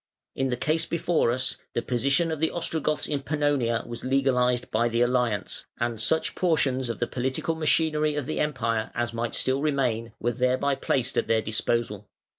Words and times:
In 0.33 0.49
the 0.49 0.57
case 0.57 0.87
before 0.87 1.29
us 1.29 1.57
the 1.75 1.83
position 1.83 2.31
of 2.31 2.39
the 2.39 2.49
Ostrogoths 2.49 3.07
in 3.07 3.21
Pannonia 3.21 3.83
was 3.85 4.03
legalised 4.03 4.71
by 4.71 4.89
the 4.89 5.01
alliance, 5.01 5.67
and 5.79 6.01
such 6.01 6.33
portions 6.33 6.89
of 6.89 6.97
the 6.97 7.05
political 7.05 7.53
machinery 7.53 8.15
of 8.15 8.25
the 8.25 8.39
Empire 8.39 8.89
as 8.95 9.13
might 9.13 9.35
still 9.35 9.61
remain 9.61 10.13
were 10.19 10.31
thereby 10.31 10.73
placed 10.73 11.19
at 11.19 11.27
their 11.27 11.43
disposal. 11.43 12.07